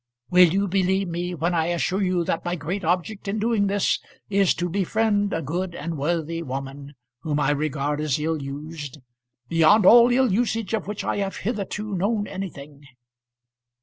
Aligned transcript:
"Will 0.31 0.51
you 0.51 0.67
believe 0.67 1.07
me 1.09 1.35
when 1.35 1.53
I 1.53 1.67
assure 1.67 2.01
you 2.01 2.23
that 2.23 2.43
my 2.43 2.55
great 2.55 2.83
object 2.83 3.27
in 3.27 3.37
doing 3.37 3.67
this 3.67 3.99
is 4.31 4.55
to 4.55 4.67
befriend 4.67 5.31
a 5.31 5.43
good 5.43 5.75
and 5.75 5.95
worthy 5.95 6.41
woman 6.41 6.95
whom 7.19 7.39
I 7.39 7.51
regard 7.51 8.01
as 8.01 8.17
ill 8.17 8.41
used 8.41 8.97
beyond 9.47 9.85
all 9.85 10.09
ill 10.11 10.33
usage 10.33 10.73
of 10.73 10.87
which 10.87 11.03
I 11.03 11.17
have 11.17 11.35
hitherto 11.45 11.93
known 11.93 12.25
anything?" 12.25 12.83